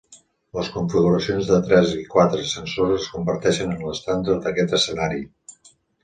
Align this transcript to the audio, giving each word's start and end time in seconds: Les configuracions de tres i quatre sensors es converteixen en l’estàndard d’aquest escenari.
Les 0.59 0.69
configuracions 0.75 1.49
de 1.49 1.57
tres 1.67 1.91
i 1.99 2.05
quatre 2.13 2.41
sensors 2.51 2.95
es 2.95 3.09
converteixen 3.17 3.75
en 3.75 3.83
l’estàndard 3.89 4.41
d’aquest 4.47 4.75
escenari. 4.79 5.21